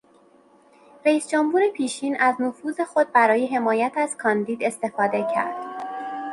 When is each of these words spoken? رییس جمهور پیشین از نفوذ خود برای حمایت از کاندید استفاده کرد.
رییس 1.05 1.27
جمهور 1.29 1.61
پیشین 1.75 2.17
از 2.19 2.35
نفوذ 2.39 2.81
خود 2.81 3.11
برای 3.13 3.47
حمایت 3.47 3.93
از 3.97 4.17
کاندید 4.17 4.63
استفاده 4.63 5.27
کرد. 5.35 5.81